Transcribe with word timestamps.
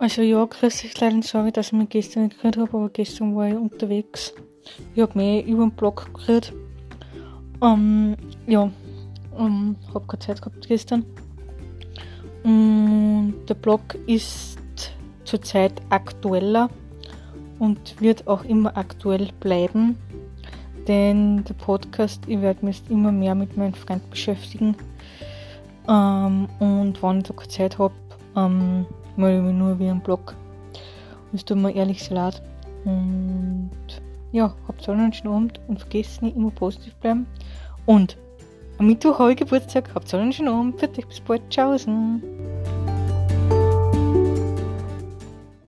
Also 0.00 0.22
ja, 0.22 0.44
grüß 0.44 0.84
euch 0.84 1.00
leider 1.00 1.22
sorry, 1.22 1.50
dass 1.50 1.68
ich 1.68 1.72
mich 1.72 1.88
gestern 1.88 2.24
nicht 2.24 2.36
gehört 2.36 2.56
habe, 2.56 2.76
aber 2.76 2.88
gestern 2.88 3.34
war 3.34 3.48
ich 3.48 3.56
unterwegs. 3.56 4.32
Ich 4.94 5.02
habe 5.02 5.18
mich 5.18 5.44
über 5.44 5.64
den 5.64 5.72
Blog 5.72 6.08
gehört. 6.14 6.52
Ähm, 7.60 8.16
ja, 8.46 8.70
ähm, 9.36 9.74
habe 9.92 10.06
keine 10.06 10.20
Zeit 10.20 10.40
gehabt 10.40 10.68
gestern. 10.68 11.04
Und 12.44 13.34
der 13.48 13.54
Blog 13.54 13.96
ist 14.06 14.58
zurzeit 15.24 15.72
aktueller 15.90 16.70
und 17.58 18.00
wird 18.00 18.28
auch 18.28 18.44
immer 18.44 18.76
aktuell 18.76 19.30
bleiben. 19.40 19.96
Denn 20.86 21.42
der 21.42 21.54
Podcast, 21.54 22.22
ich 22.28 22.40
werde 22.40 22.64
mich 22.64 22.82
immer 22.88 23.10
mehr 23.10 23.34
mit 23.34 23.56
meinem 23.56 23.74
Freund 23.74 24.08
beschäftigen. 24.10 24.76
Ähm, 25.88 26.48
und 26.60 27.02
wenn 27.02 27.18
ich 27.18 27.24
da 27.24 27.34
keine 27.34 27.48
Zeit 27.48 27.78
habe, 27.78 27.94
ähm, 28.36 28.86
mich 29.18 29.54
nur 29.54 29.78
wie 29.78 29.88
ein 29.88 30.00
Blog. 30.00 30.34
Und 31.30 31.36
es 31.36 31.44
tut 31.44 31.58
mir 31.58 31.74
ehrlich 31.74 32.02
sehr 32.02 32.16
leid. 32.16 32.42
Und 32.84 33.70
ja, 34.32 34.54
habt 34.66 34.88
einen 34.88 35.12
schönen 35.12 35.34
Abend 35.34 35.60
und 35.68 35.80
vergesst 35.80 36.22
nicht 36.22 36.36
immer 36.36 36.50
positiv 36.50 36.94
bleiben. 36.96 37.26
Und 37.86 38.16
am 38.78 38.86
Mittwoch 38.86 39.18
habe 39.18 39.32
ich 39.32 39.38
Geburtstag. 39.38 39.90
Habt 39.94 40.12
einen 40.14 40.32
schönen 40.32 40.48
Abend. 40.48 40.80
Für 40.80 40.88
dich 40.88 41.06
bis 41.06 41.20
bald. 41.20 41.42
Tschaußen. 41.50 42.47